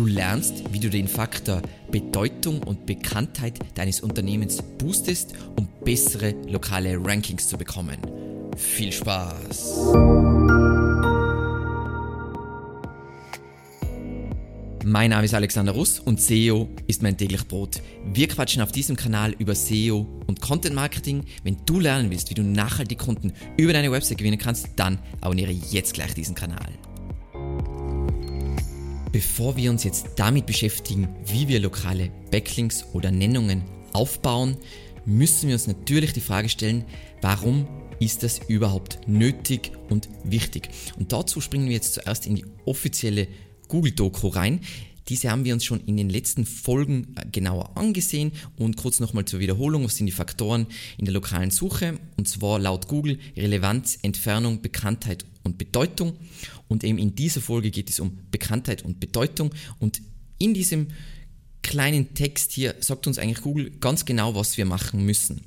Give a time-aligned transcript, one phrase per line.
[0.00, 6.96] Du lernst, wie du den Faktor Bedeutung und Bekanntheit deines Unternehmens boostest, um bessere lokale
[6.98, 7.98] Rankings zu bekommen.
[8.56, 9.92] Viel Spaß!
[14.86, 17.82] Mein Name ist Alexander Russ und SEO ist mein täglich Brot.
[18.10, 21.24] Wir quatschen auf diesem Kanal über SEO und Content Marketing.
[21.42, 25.52] Wenn du lernen willst, wie du nachhaltig Kunden über deine Website gewinnen kannst, dann abonniere
[25.52, 26.70] jetzt gleich diesen Kanal.
[29.12, 34.56] Bevor wir uns jetzt damit beschäftigen, wie wir lokale Backlinks oder Nennungen aufbauen,
[35.04, 36.84] müssen wir uns natürlich die Frage stellen,
[37.20, 37.66] warum
[37.98, 40.68] ist das überhaupt nötig und wichtig?
[40.96, 43.26] Und dazu springen wir jetzt zuerst in die offizielle
[43.66, 44.60] Google-Doku rein.
[45.08, 49.24] Diese haben wir uns schon in den letzten Folgen äh, genauer angesehen und kurz nochmal
[49.24, 50.68] zur Wiederholung, was sind die Faktoren
[50.98, 56.16] in der lokalen Suche und zwar laut Google Relevanz, Entfernung, Bekanntheit und Bedeutung
[56.68, 60.00] und eben in dieser Folge geht es um Bekanntheit und Bedeutung und
[60.38, 60.88] in diesem
[61.62, 65.42] kleinen Text hier sagt uns eigentlich Google ganz genau, was wir machen müssen.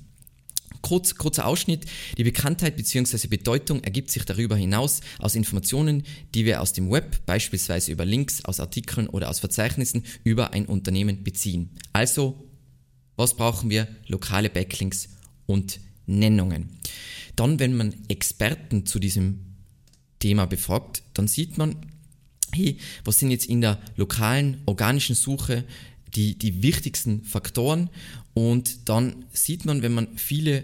[0.81, 1.85] Kurz, kurzer Ausschnitt.
[2.17, 3.27] Die Bekanntheit bzw.
[3.27, 6.03] Bedeutung ergibt sich darüber hinaus aus Informationen,
[6.35, 10.65] die wir aus dem Web, beispielsweise über Links, aus Artikeln oder aus Verzeichnissen über ein
[10.65, 11.69] Unternehmen beziehen.
[11.93, 12.49] Also,
[13.15, 13.87] was brauchen wir?
[14.07, 15.07] Lokale Backlinks
[15.45, 16.69] und Nennungen.
[17.37, 19.52] Dann, wenn man Experten zu diesem
[20.23, 21.75] Thema befragt, dann sieht man,
[22.53, 25.65] hey, was sind jetzt in der lokalen organischen Suche
[26.15, 27.89] die, die wichtigsten Faktoren
[28.33, 30.63] und dann sieht man, wenn man viele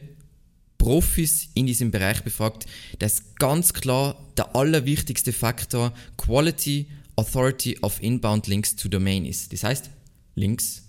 [0.77, 2.67] Profis in diesem Bereich befragt,
[2.99, 9.51] dass ganz klar der allerwichtigste Faktor Quality Authority of Inbound Links to Domain ist.
[9.51, 9.89] Das heißt,
[10.35, 10.83] Links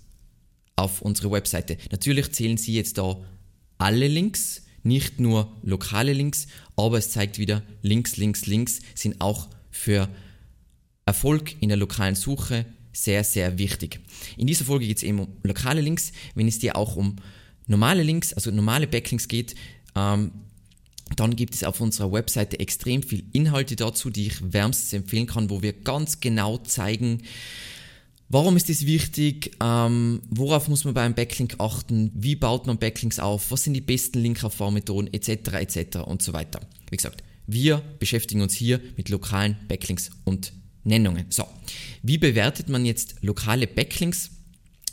[0.77, 1.77] auf unsere Webseite.
[1.91, 3.17] Natürlich zählen Sie jetzt da
[3.77, 9.49] alle Links, nicht nur lokale Links, aber es zeigt wieder, Links, Links, Links sind auch
[9.69, 10.09] für
[11.05, 13.99] Erfolg in der lokalen Suche sehr, sehr wichtig.
[14.37, 16.11] In dieser Folge geht es eben um lokale Links.
[16.35, 17.15] Wenn es dir auch um
[17.67, 19.55] normale Links, also normale Backlinks geht,
[19.95, 20.31] ähm,
[21.15, 25.49] dann gibt es auf unserer Webseite extrem viel Inhalte dazu, die ich wärmstens empfehlen kann,
[25.49, 27.23] wo wir ganz genau zeigen,
[28.33, 29.57] Warum ist das wichtig?
[29.61, 32.11] Ähm, worauf muss man beim Backlink achten?
[32.13, 33.51] Wie baut man Backlinks auf?
[33.51, 35.13] Was sind die besten Linkaufbaumethoden?
[35.13, 35.51] Etc.
[35.51, 35.97] etc.
[36.05, 36.61] und so weiter.
[36.89, 40.53] Wie gesagt, wir beschäftigen uns hier mit lokalen Backlinks und
[40.85, 41.25] Nennungen.
[41.27, 41.43] So,
[42.03, 44.31] wie bewertet man jetzt lokale Backlinks?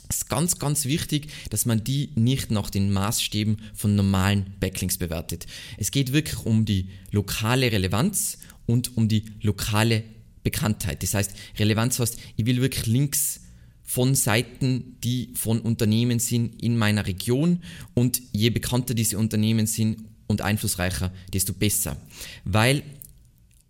[0.08, 4.98] Es ist ganz, ganz wichtig, dass man die nicht nach den Maßstäben von normalen Backlinks
[4.98, 5.46] bewertet.
[5.76, 10.02] Es geht wirklich um die lokale Relevanz und um die lokale
[10.50, 11.02] Bekanntheit.
[11.02, 13.40] Das heißt, Relevanz heißt, ich will wirklich Links
[13.84, 17.62] von Seiten, die von Unternehmen sind in meiner Region
[17.94, 21.96] und je bekannter diese Unternehmen sind und einflussreicher, desto besser.
[22.44, 22.82] Weil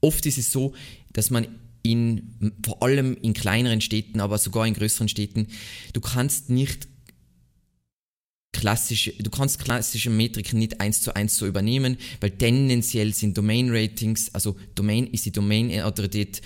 [0.01, 0.75] oft ist es so,
[1.13, 1.49] dass man
[1.83, 5.49] in, vor allem in kleineren Städten, aber sogar in größeren Städten,
[5.93, 6.87] du kannst nicht
[8.53, 13.71] klassische, du kannst klassische Metriken nicht eins zu eins so übernehmen, weil tendenziell sind Domain
[13.71, 16.43] Ratings, also Domain ist die Domain-Autorität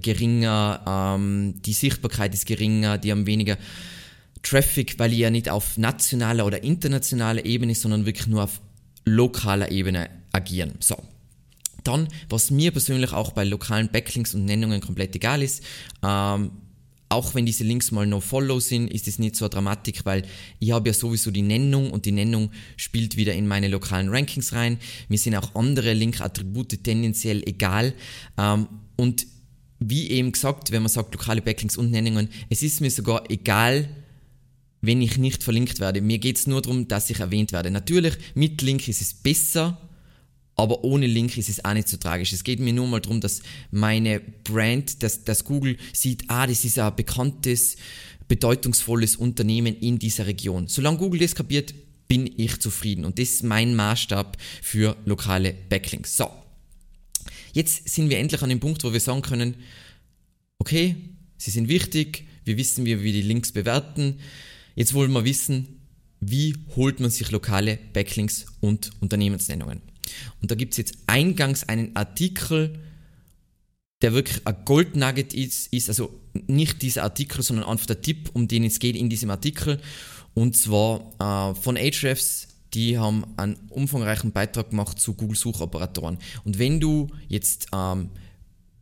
[0.00, 3.56] geringer, ähm, die Sichtbarkeit ist geringer, die haben weniger
[4.42, 8.60] Traffic, weil die ja nicht auf nationaler oder internationaler Ebene, sondern wirklich nur auf
[9.04, 10.74] lokaler Ebene agieren.
[10.80, 10.96] So.
[11.84, 15.62] Dann, was mir persönlich auch bei lokalen Backlinks und Nennungen komplett egal ist,
[16.02, 16.50] ähm,
[17.08, 20.22] auch wenn diese Links mal no-follow sind, ist es nicht so dramatisch, weil
[20.58, 24.52] ich habe ja sowieso die Nennung und die Nennung spielt wieder in meine lokalen Rankings
[24.52, 24.78] rein.
[25.08, 27.94] Mir sind auch andere Link-Attribute tendenziell egal.
[28.36, 29.26] Ähm, und
[29.78, 33.88] wie eben gesagt, wenn man sagt lokale Backlinks und Nennungen, es ist mir sogar egal,
[34.80, 36.00] wenn ich nicht verlinkt werde.
[36.00, 37.70] Mir geht es nur darum, dass ich erwähnt werde.
[37.70, 39.80] Natürlich, mit Link ist es besser,
[40.54, 42.32] aber ohne Link ist es auch nicht so tragisch.
[42.32, 46.64] Es geht mir nur mal darum, dass meine Brand, dass, dass Google sieht, ah, das
[46.64, 47.76] ist ein bekanntes,
[48.28, 50.66] bedeutungsvolles Unternehmen in dieser Region.
[50.66, 51.74] Solange Google das kapiert,
[52.08, 53.04] bin ich zufrieden.
[53.04, 56.16] Und das ist mein Maßstab für lokale Backlinks.
[56.16, 56.30] So.
[57.56, 59.54] Jetzt sind wir endlich an dem Punkt, wo wir sagen können,
[60.58, 60.94] okay,
[61.38, 64.18] sie sind wichtig, wir wissen, wie wir die Links bewerten.
[64.74, 65.80] Jetzt wollen wir wissen,
[66.20, 69.80] wie holt man sich lokale Backlinks und Unternehmensnennungen.
[70.42, 72.78] Und da gibt es jetzt eingangs einen Artikel,
[74.02, 78.48] der wirklich ein Goldnugget ist, ist also nicht dieser Artikel, sondern einfach der Tipp, um
[78.48, 79.80] den es geht in diesem Artikel.
[80.34, 86.18] Und zwar äh, von Ahrefs, die haben einen umfangreichen Beitrag gemacht zu Google Suchoperatoren.
[86.44, 88.10] Und wenn du jetzt ähm,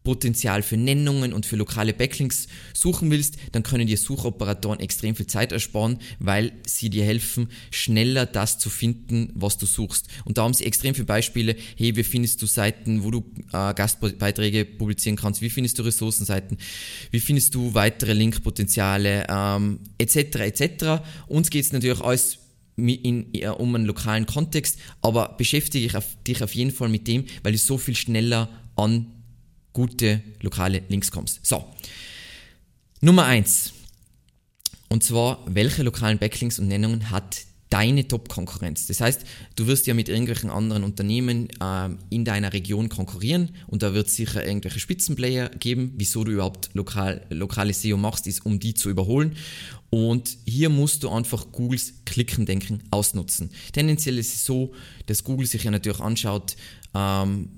[0.02, 5.28] Potenzial für Nennungen und für lokale Backlinks suchen willst, dann können dir Suchoperatoren extrem viel
[5.28, 10.08] Zeit ersparen, weil sie dir helfen, schneller das zu finden, was du suchst.
[10.24, 11.54] Und da haben sie extrem viele Beispiele.
[11.76, 15.40] Hey, wie findest du Seiten, wo du äh, Gastbeiträge publizieren kannst?
[15.40, 16.58] Wie findest du Ressourcenseiten?
[17.12, 19.24] Wie findest du weitere Linkpotenziale?
[19.28, 20.16] Ähm, etc.
[20.40, 21.02] etc.
[21.28, 22.43] Uns geht es natürlich alles
[22.76, 23.26] in,
[23.58, 27.58] um einen lokalen Kontext, aber beschäftige auf, dich auf jeden Fall mit dem, weil du
[27.58, 29.06] so viel schneller an
[29.72, 31.44] gute lokale Links kommst.
[31.46, 31.64] So,
[33.00, 33.72] Nummer eins
[34.88, 37.42] Und zwar, welche lokalen Backlinks und Nennungen hat
[37.74, 38.86] deine Top-Konkurrenz.
[38.86, 39.24] Das heißt,
[39.56, 44.06] du wirst ja mit irgendwelchen anderen Unternehmen äh, in deiner Region konkurrieren und da wird
[44.06, 45.92] es sicher irgendwelche Spitzenplayer geben.
[45.96, 49.34] Wieso du überhaupt lokal, lokale SEO machst, ist, um die zu überholen.
[49.90, 53.50] Und hier musst du einfach Googles Klickendenken ausnutzen.
[53.72, 54.72] Tendenziell ist es so,
[55.06, 56.54] dass Google sich ja natürlich anschaut,
[56.94, 57.48] ähm,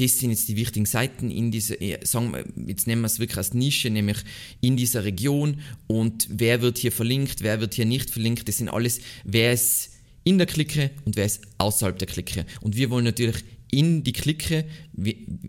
[0.00, 3.36] das sind jetzt die wichtigen Seiten in dieser, sagen wir, jetzt nehmen wir es wirklich
[3.36, 4.18] als Nische, nämlich
[4.60, 8.70] in dieser Region und wer wird hier verlinkt, wer wird hier nicht verlinkt, das sind
[8.70, 9.90] alles, wer ist
[10.24, 12.46] in der Clique und wer ist außerhalb der Clique.
[12.62, 14.64] Und wir wollen natürlich in die Clique,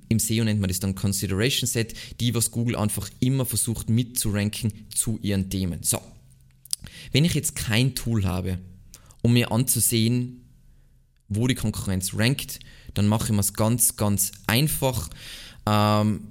[0.09, 4.71] im SEO nennt man das dann Consideration Set, die was Google einfach immer versucht mitzuranken
[4.93, 5.79] zu ihren Themen.
[5.81, 5.99] So,
[7.13, 8.59] wenn ich jetzt kein Tool habe,
[9.21, 10.41] um mir anzusehen,
[11.29, 12.59] wo die Konkurrenz rankt,
[12.93, 15.09] dann mache ich es ganz, ganz einfach.
[15.65, 16.21] Ähm,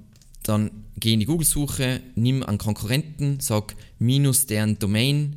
[0.43, 5.35] dann gehe in die Google-Suche, nimm einen Konkurrenten, sag minus deren Domain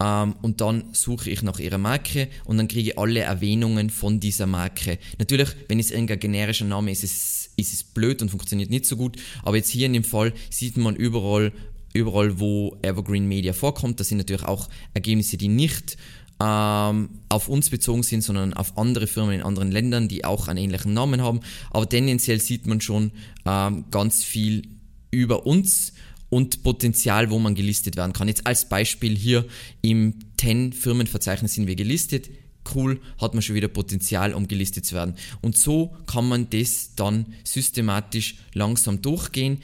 [0.00, 4.20] ähm, und dann suche ich nach ihrer Marke und dann kriege ich alle Erwähnungen von
[4.20, 4.98] dieser Marke.
[5.18, 8.86] Natürlich, wenn es irgendein generischer Name ist, ist es, ist es blöd und funktioniert nicht
[8.86, 11.52] so gut, aber jetzt hier in dem Fall sieht man überall,
[11.92, 15.96] überall wo Evergreen Media vorkommt, das sind natürlich auch Ergebnisse, die nicht
[16.40, 20.58] ähm, auf uns bezogen sind, sondern auf andere Firmen in anderen Ländern, die auch einen
[20.58, 21.40] ähnlichen Namen haben.
[21.70, 23.12] Aber tendenziell sieht man schon
[23.44, 24.62] ähm, ganz viel
[25.10, 25.92] über uns
[26.30, 28.28] und Potenzial, wo man gelistet werden kann.
[28.28, 29.44] Jetzt als Beispiel hier
[29.82, 32.30] im 10 Firmenverzeichnis sind wir gelistet.
[32.74, 35.16] Cool, hat man schon wieder Potenzial, um gelistet zu werden.
[35.42, 39.58] Und so kann man das dann systematisch langsam durchgehen.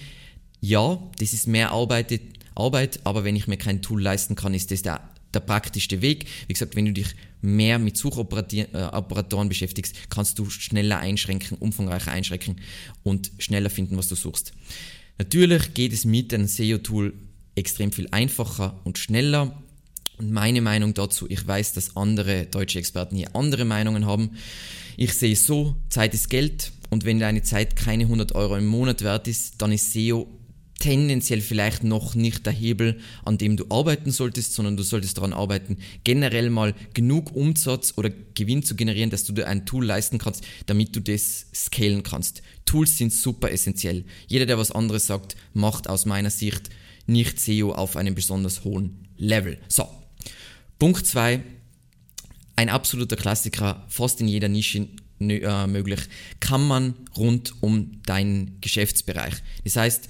[0.61, 2.21] Ja, das ist mehr Arbeit,
[2.55, 5.01] Arbeit, aber wenn ich mir kein Tool leisten kann, ist das der
[5.35, 6.27] der praktischste Weg.
[6.47, 12.57] Wie gesagt, wenn du dich mehr mit Suchoperatoren beschäftigst, kannst du schneller einschränken, umfangreicher einschränken
[13.03, 14.53] und schneller finden, was du suchst.
[15.19, 17.15] Natürlich geht es mit einem SEO-Tool
[17.55, 19.63] extrem viel einfacher und schneller.
[20.19, 24.31] Und meine Meinung dazu, ich weiß, dass andere deutsche Experten hier andere Meinungen haben.
[24.97, 29.03] Ich sehe so, Zeit ist Geld und wenn deine Zeit keine 100 Euro im Monat
[29.03, 30.27] wert ist, dann ist SEO
[30.79, 35.33] tendenziell vielleicht noch nicht der Hebel, an dem du arbeiten solltest, sondern du solltest daran
[35.33, 40.19] arbeiten, generell mal genug Umsatz oder Gewinn zu generieren, dass du dir ein Tool leisten
[40.19, 42.43] kannst, damit du das scalen kannst.
[42.67, 44.05] Tools sind super essentiell.
[44.27, 46.69] Jeder, der was anderes sagt, macht aus meiner Sicht
[47.07, 49.59] nicht SEO auf einem besonders hohen Level.
[49.69, 49.89] So,
[50.79, 51.41] Punkt 2.
[52.57, 54.89] Ein absoluter Klassiker, fast in jeder Nische
[55.21, 56.01] äh, möglich,
[56.41, 59.35] kann man rund um deinen Geschäftsbereich.
[59.65, 60.09] Das heißt,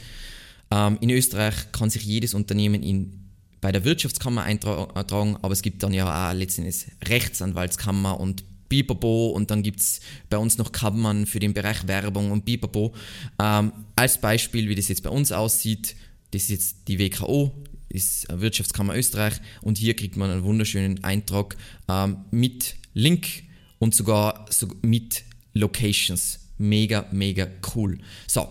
[0.70, 3.30] ähm, in Österreich kann sich jedes Unternehmen in,
[3.60, 9.50] bei der Wirtschaftskammer eintragen, aber es gibt dann ja auch letztendlich Rechtsanwaltskammer und Bipapo und
[9.50, 12.94] dann gibt es bei uns noch Kammern für den Bereich Werbung und Bipapo.
[13.40, 15.94] Ähm, als Beispiel, wie das jetzt bei uns aussieht,
[16.32, 17.52] das ist jetzt die WKO,
[17.88, 21.56] ist Wirtschaftskammer Österreich und hier kriegt man einen wunderschönen Eintrag
[21.88, 23.44] ähm, mit Link
[23.78, 25.22] und sogar so mit
[25.54, 26.40] Locations.
[26.58, 27.98] Mega, mega cool.
[28.26, 28.48] So,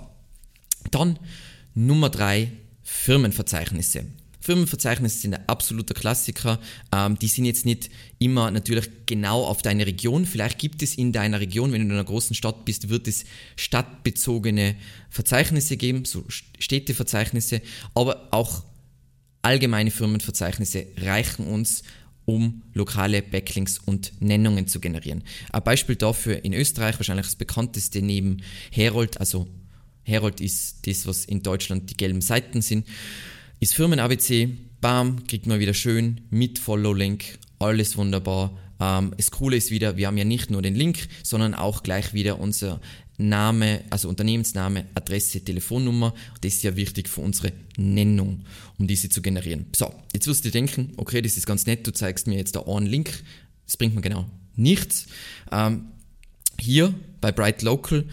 [0.91, 1.19] dann
[1.75, 2.51] Nummer drei,
[2.83, 4.05] Firmenverzeichnisse.
[4.39, 6.59] Firmenverzeichnisse sind ein absoluter Klassiker.
[6.93, 10.25] Ähm, die sind jetzt nicht immer natürlich genau auf deine Region.
[10.25, 13.25] Vielleicht gibt es in deiner Region, wenn du in einer großen Stadt bist, wird es
[13.55, 14.75] stadtbezogene
[15.09, 17.61] Verzeichnisse geben, so Städteverzeichnisse,
[17.93, 18.63] aber auch
[19.41, 21.83] allgemeine Firmenverzeichnisse reichen uns,
[22.25, 25.23] um lokale Backlinks und Nennungen zu generieren.
[25.51, 28.37] Ein Beispiel dafür in Österreich, wahrscheinlich das bekannteste neben
[28.71, 29.47] Herold, also
[30.05, 32.87] Herold ist das, was in Deutschland die gelben Seiten sind.
[33.59, 38.57] Ist Firmen-ABC, bam, kriegt man wieder schön mit Follow-Link, alles wunderbar.
[38.79, 42.13] Ähm, das Coole ist wieder, wir haben ja nicht nur den Link, sondern auch gleich
[42.13, 42.79] wieder unser
[43.17, 46.13] Name, also Unternehmensname, Adresse, Telefonnummer.
[46.41, 48.45] Das ist ja wichtig für unsere Nennung,
[48.77, 49.65] um diese zu generieren.
[49.75, 52.61] So, jetzt wirst du denken, okay, das ist ganz nett, du zeigst mir jetzt da
[52.61, 53.23] einen Link.
[53.65, 55.07] Das bringt mir genau nichts.
[55.51, 55.87] Ähm,
[56.59, 58.05] hier bei Bright Local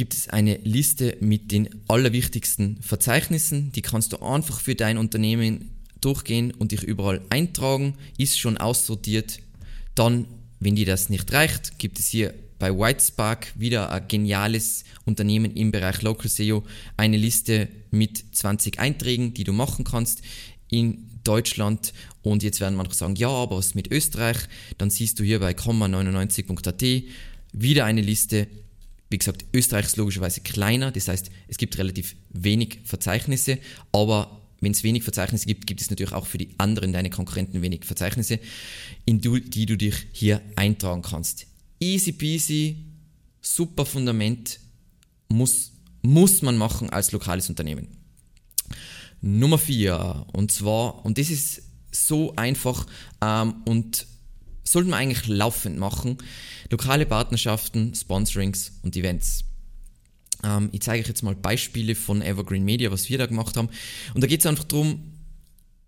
[0.00, 3.70] gibt es eine Liste mit den allerwichtigsten Verzeichnissen.
[3.72, 7.98] Die kannst du einfach für dein Unternehmen durchgehen und dich überall eintragen.
[8.16, 9.40] Ist schon aussortiert.
[9.94, 10.24] Dann,
[10.58, 15.70] wenn dir das nicht reicht, gibt es hier bei Whitespark, wieder ein geniales Unternehmen im
[15.70, 16.64] Bereich Local SEO,
[16.96, 20.22] eine Liste mit 20 Einträgen, die du machen kannst
[20.70, 21.92] in Deutschland.
[22.22, 24.38] Und jetzt werden manche sagen, ja, aber was mit Österreich?
[24.78, 27.04] Dann siehst du hier bei komma99.at
[27.52, 28.46] wieder eine Liste.
[29.10, 33.58] Wie gesagt, Österreich ist logischerweise kleiner, das heißt, es gibt relativ wenig Verzeichnisse,
[33.92, 37.60] aber wenn es wenig Verzeichnisse gibt, gibt es natürlich auch für die anderen, deine Konkurrenten,
[37.62, 38.38] wenig Verzeichnisse,
[39.06, 41.46] in die du dich hier eintragen kannst.
[41.80, 42.84] Easy peasy,
[43.40, 44.60] super Fundament,
[45.28, 47.88] muss, muss man machen als lokales Unternehmen.
[49.22, 52.86] Nummer vier und zwar, und das ist so einfach
[53.22, 54.06] ähm, und
[54.64, 56.18] sollten wir eigentlich laufend machen,
[56.70, 59.44] lokale Partnerschaften, Sponsorings und Events.
[60.44, 63.68] Ähm, ich zeige euch jetzt mal Beispiele von Evergreen Media, was wir da gemacht haben.
[64.14, 65.12] Und da geht es einfach darum,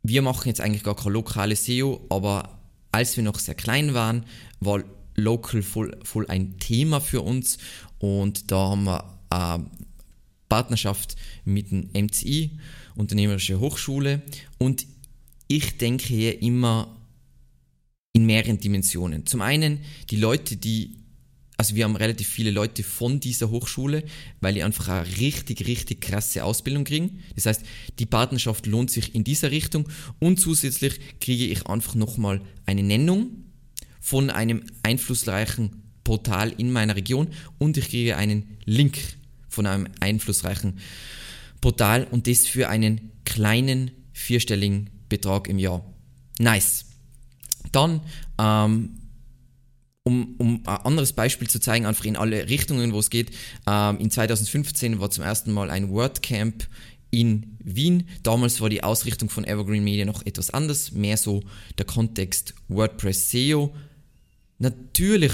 [0.03, 2.59] wir machen jetzt eigentlich gar kein lokales SEO, aber
[2.91, 4.25] als wir noch sehr klein waren,
[4.61, 4.83] war
[5.15, 7.59] Local voll, voll ein Thema für uns
[7.99, 9.67] und da haben wir eine
[10.49, 12.59] Partnerschaft mit dem MCI,
[12.95, 14.23] Unternehmerische Hochschule
[14.59, 14.87] und
[15.49, 16.97] ich denke hier immer
[18.23, 19.27] in mehreren Dimensionen.
[19.27, 20.97] Zum einen die Leute, die
[21.59, 24.03] also wir haben relativ viele Leute von dieser Hochschule,
[24.41, 27.21] weil die einfach eine richtig, richtig krasse Ausbildung kriegen.
[27.37, 27.63] Das heißt,
[28.01, 29.89] die Partnerschaft lohnt sich in dieser Richtung
[30.19, 33.45] und zusätzlich kriege ich einfach nochmal eine Nennung
[34.01, 38.99] von einem einflussreichen Portal in meiner Region und ich kriege einen Link
[39.49, 40.79] von einem einflussreichen
[41.61, 45.85] Portal und das für einen kleinen vierstelligen Betrag im Jahr.
[46.41, 46.92] Nice.
[47.73, 48.01] Dann
[48.39, 48.99] ähm,
[50.05, 53.31] um, um ein anderes Beispiel zu zeigen, einfach in alle Richtungen, wo es geht.
[53.67, 56.67] Ähm, in 2015 war zum ersten Mal ein WordCamp
[57.11, 58.09] in Wien.
[58.23, 61.43] Damals war die Ausrichtung von Evergreen Media noch etwas anders, mehr so
[61.79, 63.75] der Kontext WordPress SEO.
[64.59, 65.33] Natürlich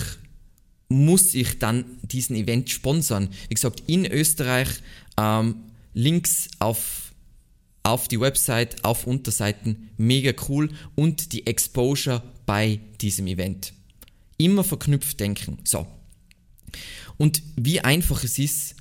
[0.88, 3.28] muss ich dann diesen Event sponsern.
[3.48, 4.68] Wie gesagt, in Österreich
[5.16, 5.56] ähm,
[5.94, 7.07] Links auf,
[7.88, 13.72] auf die Website, auf Unterseiten, mega cool und die Exposure bei diesem Event.
[14.36, 15.58] Immer verknüpft denken.
[15.64, 15.86] So.
[17.16, 18.76] Und wie einfach es ist,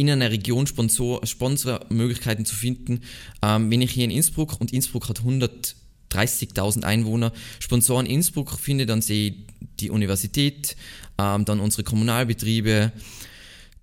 [0.00, 3.02] in einer Region Sponsor, Sponsormöglichkeiten zu finden.
[3.42, 9.02] Ähm, wenn ich hier in Innsbruck, und Innsbruck hat 130.000 Einwohner, Sponsoren Innsbruck finde, dann
[9.02, 9.34] sehe ich
[9.78, 10.76] die Universität,
[11.18, 12.92] ähm, dann unsere Kommunalbetriebe,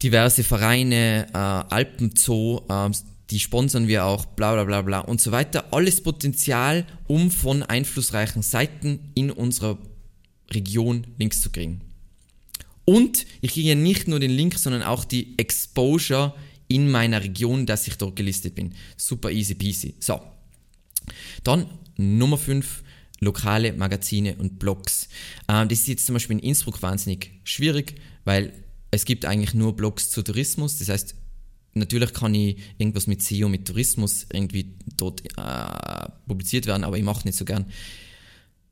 [0.02, 2.90] diverse Vereine, äh, Alpenzoo, äh,
[3.30, 5.74] die sponsern wir auch, bla bla bla bla und so weiter.
[5.74, 9.78] Alles Potenzial, um von einflussreichen Seiten in unserer
[10.52, 11.82] Region Links zu kriegen.
[12.86, 16.34] Und ich kriege nicht nur den Link, sondern auch die Exposure
[16.70, 18.74] in meiner Region, dass ich dort gelistet bin.
[18.96, 19.96] Super easy peasy.
[20.00, 20.22] So.
[21.44, 21.66] Dann
[21.98, 22.84] Nummer 5,
[23.20, 25.10] lokale Magazine und Blogs.
[25.50, 28.54] Ähm, das ist jetzt zum Beispiel in Innsbruck wahnsinnig schwierig, weil
[28.92, 30.80] es gibt eigentlich nur Blogs zu Tourismus.
[30.80, 31.16] Das heißt,
[31.78, 37.04] natürlich kann ich irgendwas mit SEO, mit Tourismus irgendwie dort äh, publiziert werden, aber ich
[37.04, 37.66] mache nicht so gern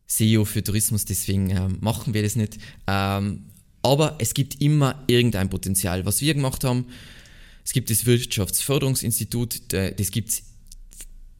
[0.07, 2.57] SEO für Tourismus, deswegen ähm, machen wir das nicht.
[2.87, 3.45] Ähm,
[3.81, 6.05] aber es gibt immer irgendein Potenzial.
[6.05, 6.87] Was wir gemacht haben,
[7.63, 10.43] es gibt das Wirtschaftsförderungsinstitut, das gibt es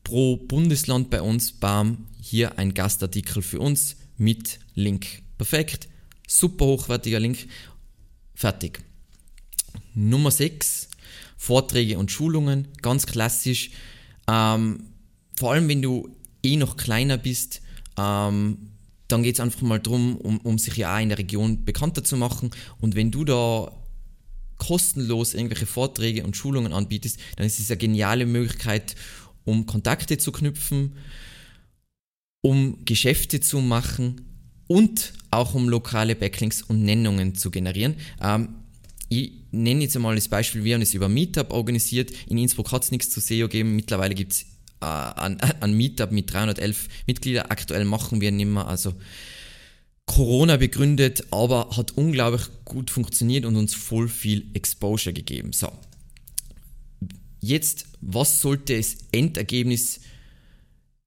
[0.03, 1.51] pro Bundesland bei uns.
[1.51, 5.23] Bam, hier ein Gastartikel für uns mit Link.
[5.37, 5.87] Perfekt,
[6.27, 7.47] super hochwertiger Link.
[8.33, 8.83] Fertig.
[9.93, 10.89] Nummer 6,
[11.37, 13.71] Vorträge und Schulungen, ganz klassisch.
[14.27, 14.85] Ähm,
[15.37, 16.09] vor allem, wenn du
[16.43, 17.61] eh noch kleiner bist,
[17.97, 18.71] ähm,
[19.07, 22.03] dann geht es einfach mal darum, um, um sich ja auch in der Region bekannter
[22.03, 22.51] zu machen.
[22.79, 23.71] Und wenn du da
[24.57, 28.95] kostenlos irgendwelche Vorträge und Schulungen anbietest, dann ist es eine geniale Möglichkeit,
[29.43, 30.95] um Kontakte zu knüpfen,
[32.41, 34.21] um Geschäfte zu machen
[34.67, 37.95] und auch um lokale Backlinks und Nennungen zu generieren.
[38.21, 38.55] Ähm,
[39.09, 42.11] ich nenne jetzt einmal das Beispiel, wir haben es über Meetup organisiert.
[42.27, 43.75] In Innsbruck hat es nichts zu SEO gegeben.
[43.75, 44.41] Mittlerweile gibt es
[44.81, 47.47] äh, an, an Meetup mit 311 Mitgliedern.
[47.49, 48.93] Aktuell machen wir nicht mehr, also
[50.05, 55.51] Corona begründet, aber hat unglaublich gut funktioniert und uns voll viel Exposure gegeben.
[55.51, 55.71] So.
[57.41, 60.01] Jetzt, was sollte das Endergebnis,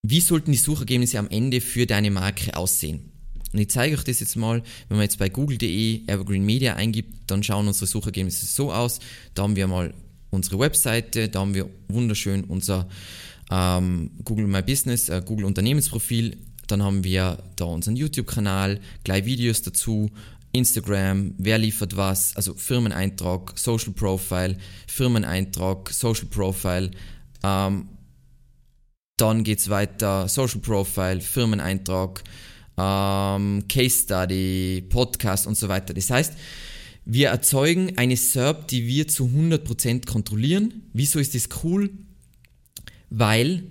[0.03, 3.13] wie sollten die Suchergebnisse am Ende für deine Marke aussehen?
[3.53, 7.31] Und ich zeige euch das jetzt mal, wenn man jetzt bei google.de Evergreen Media eingibt,
[7.31, 9.01] dann schauen unsere Suchergebnisse so aus.
[9.35, 9.95] Da haben wir mal
[10.31, 12.89] unsere Webseite, da haben wir wunderschön unser
[13.51, 16.37] ähm, Google My Business, äh, Google Unternehmensprofil.
[16.67, 20.11] Dann haben wir da unseren YouTube-Kanal, gleich Videos dazu,
[20.53, 26.91] Instagram, wer liefert was, also Firmeneintrag, Social Profile, Firmeneintrag, Social Profile.
[27.43, 27.89] Ähm,
[29.17, 32.23] dann geht es weiter, Social Profile, Firmeneintrag,
[32.79, 35.93] ähm, Case Study, Podcast und so weiter.
[35.95, 36.35] Das heißt,
[37.11, 40.83] Wir erzeugen eine SERP, die wir zu 100% kontrollieren.
[40.93, 41.89] Wieso ist das cool?
[43.09, 43.63] Weil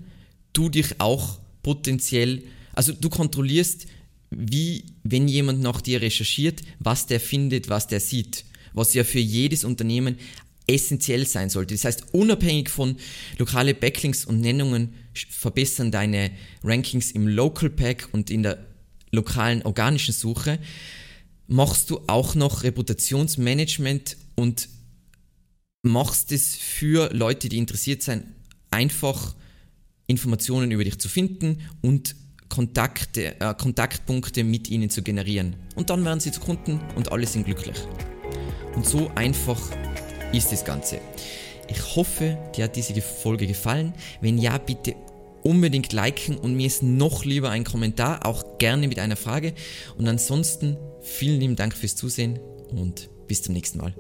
[0.54, 2.42] du dich auch potenziell,
[2.74, 3.86] also du kontrollierst,
[4.32, 8.44] wie, wenn jemand nach dir recherchiert, was der findet, was der sieht.
[8.74, 10.18] Was ja für jedes Unternehmen
[10.66, 11.76] essentiell sein sollte.
[11.76, 12.98] Das heißt, unabhängig von
[13.38, 16.32] lokale Backlinks und Nennungen verbessern deine
[16.64, 18.66] Rankings im Local Pack und in der
[19.12, 20.60] lokalen organischen Suche,
[21.48, 24.70] machst du auch noch Reputationsmanagement und
[25.82, 28.26] machst es für Leute, die interessiert sind,
[28.72, 29.36] einfach
[30.08, 32.16] Informationen über dich zu finden und
[32.50, 35.56] Kontakte, äh, Kontaktpunkte mit ihnen zu generieren.
[35.76, 37.78] Und dann werden sie zu Kunden und alle sind glücklich.
[38.76, 39.60] Und so einfach
[40.32, 41.00] ist das Ganze.
[41.70, 43.94] Ich hoffe, dir hat diese Folge gefallen.
[44.22, 44.96] Wenn ja, bitte
[45.44, 49.53] unbedingt liken und mir ist noch lieber ein Kommentar, auch gerne mit einer Frage.
[49.98, 52.39] Und ansonsten vielen lieben Dank fürs Zusehen
[52.70, 53.94] und bis zum nächsten Mal.